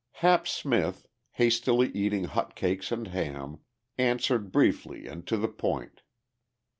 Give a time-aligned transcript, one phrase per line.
[0.13, 3.59] Hap Smith, hastily eating hot cakes and ham,
[3.99, 6.01] answered briefly and to the point.